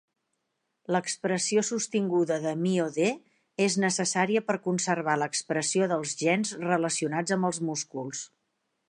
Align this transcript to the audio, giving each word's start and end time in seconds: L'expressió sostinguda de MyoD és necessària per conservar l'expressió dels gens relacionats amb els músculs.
L'expressió 0.93 1.63
sostinguda 1.67 2.37
de 2.45 2.53
MyoD 2.61 2.97
és 3.67 3.77
necessària 3.85 4.43
per 4.49 4.57
conservar 4.69 5.19
l'expressió 5.25 5.91
dels 5.93 6.17
gens 6.23 6.57
relacionats 6.67 7.37
amb 7.37 7.51
els 7.53 7.63
músculs. 7.71 8.25